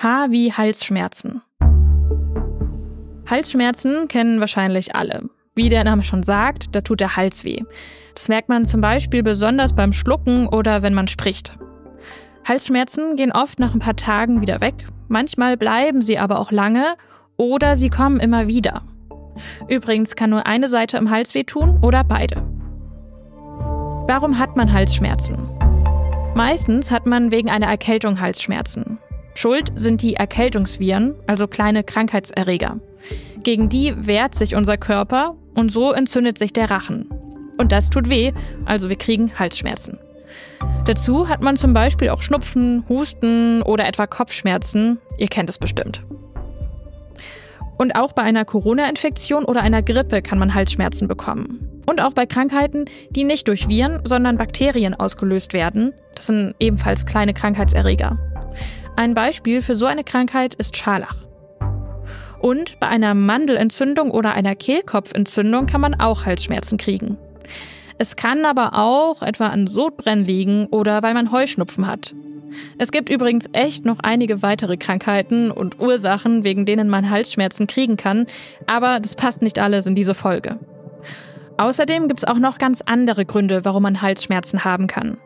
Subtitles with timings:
[0.00, 1.42] H wie Halsschmerzen.
[3.28, 5.28] Halsschmerzen kennen wahrscheinlich alle.
[5.56, 7.64] Wie der Name schon sagt, da tut der Hals weh.
[8.14, 11.58] Das merkt man zum Beispiel besonders beim Schlucken oder wenn man spricht.
[12.46, 16.94] Halsschmerzen gehen oft nach ein paar Tagen wieder weg, manchmal bleiben sie aber auch lange
[17.36, 18.82] oder sie kommen immer wieder.
[19.68, 22.36] Übrigens kann nur eine Seite im Hals wehtun oder beide.
[24.06, 25.36] Warum hat man Halsschmerzen?
[26.36, 29.00] Meistens hat man wegen einer Erkältung Halsschmerzen.
[29.38, 32.80] Schuld sind die Erkältungsviren, also kleine Krankheitserreger.
[33.44, 37.08] Gegen die wehrt sich unser Körper und so entzündet sich der Rachen.
[37.56, 38.32] Und das tut weh,
[38.64, 40.00] also wir kriegen Halsschmerzen.
[40.86, 44.98] Dazu hat man zum Beispiel auch Schnupfen, Husten oder etwa Kopfschmerzen.
[45.18, 46.02] Ihr kennt es bestimmt.
[47.76, 51.80] Und auch bei einer Corona-Infektion oder einer Grippe kann man Halsschmerzen bekommen.
[51.86, 55.94] Und auch bei Krankheiten, die nicht durch Viren, sondern Bakterien ausgelöst werden.
[56.16, 58.18] Das sind ebenfalls kleine Krankheitserreger.
[58.98, 61.14] Ein Beispiel für so eine Krankheit ist Scharlach.
[62.40, 67.16] Und bei einer Mandelentzündung oder einer Kehlkopfentzündung kann man auch Halsschmerzen kriegen.
[67.98, 72.12] Es kann aber auch etwa an Sodbrennen liegen oder weil man Heuschnupfen hat.
[72.76, 77.96] Es gibt übrigens echt noch einige weitere Krankheiten und Ursachen, wegen denen man Halsschmerzen kriegen
[77.96, 78.26] kann,
[78.66, 80.58] aber das passt nicht alles in diese Folge.
[81.56, 85.18] Außerdem gibt es auch noch ganz andere Gründe, warum man Halsschmerzen haben kann.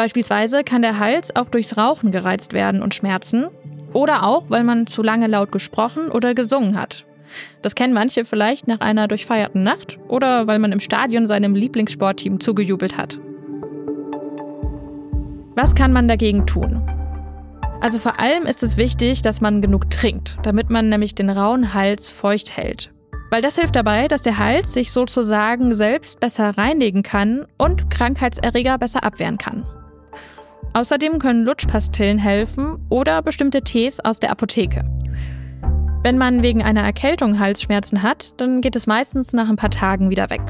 [0.00, 3.48] Beispielsweise kann der Hals auch durchs Rauchen gereizt werden und schmerzen.
[3.92, 7.04] Oder auch, weil man zu lange laut gesprochen oder gesungen hat.
[7.60, 12.40] Das kennen manche vielleicht nach einer durchfeierten Nacht oder weil man im Stadion seinem Lieblingssportteam
[12.40, 13.20] zugejubelt hat.
[15.54, 16.80] Was kann man dagegen tun?
[17.82, 21.74] Also vor allem ist es wichtig, dass man genug trinkt, damit man nämlich den rauen
[21.74, 22.90] Hals feucht hält.
[23.28, 28.78] Weil das hilft dabei, dass der Hals sich sozusagen selbst besser reinigen kann und Krankheitserreger
[28.78, 29.66] besser abwehren kann.
[30.72, 34.84] Außerdem können Lutschpastillen helfen oder bestimmte Tees aus der Apotheke.
[36.02, 40.10] Wenn man wegen einer Erkältung Halsschmerzen hat, dann geht es meistens nach ein paar Tagen
[40.10, 40.42] wieder weg.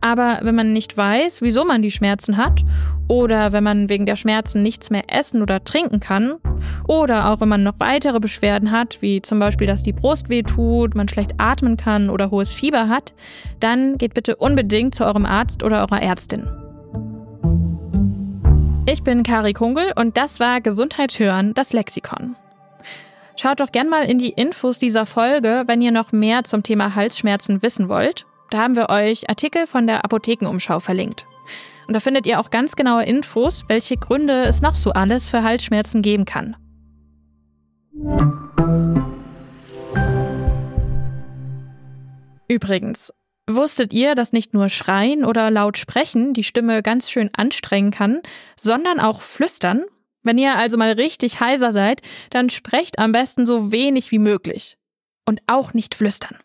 [0.00, 2.64] Aber wenn man nicht weiß, wieso man die Schmerzen hat,
[3.06, 6.38] oder wenn man wegen der Schmerzen nichts mehr essen oder trinken kann,
[6.88, 10.42] oder auch wenn man noch weitere Beschwerden hat, wie zum Beispiel, dass die Brust weh
[10.42, 13.14] tut, man schlecht atmen kann oder hohes Fieber hat,
[13.60, 16.48] dann geht bitte unbedingt zu eurem Arzt oder eurer Ärztin.
[18.92, 22.36] Ich bin Kari Kungel und das war Gesundheit hören, das Lexikon.
[23.36, 26.94] Schaut doch gern mal in die Infos dieser Folge, wenn ihr noch mehr zum Thema
[26.94, 28.26] Halsschmerzen wissen wollt.
[28.50, 31.24] Da haben wir euch Artikel von der Apothekenumschau verlinkt.
[31.88, 35.42] Und da findet ihr auch ganz genaue Infos, welche Gründe es noch so alles für
[35.42, 36.54] Halsschmerzen geben kann.
[42.46, 43.10] Übrigens,
[43.48, 48.22] Wusstet ihr, dass nicht nur Schreien oder laut sprechen die Stimme ganz schön anstrengen kann,
[48.56, 49.84] sondern auch flüstern?
[50.22, 54.76] Wenn ihr also mal richtig heiser seid, dann sprecht am besten so wenig wie möglich.
[55.26, 56.36] Und auch nicht flüstern.